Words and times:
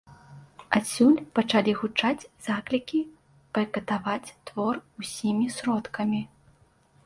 Адсюль 0.77 1.19
пачалі 1.39 1.71
гучаць 1.81 2.27
заклікі 2.47 2.99
байкатаваць 3.57 4.33
твор 4.51 4.75
усімі 5.05 5.45
сродкамі. 5.61 6.21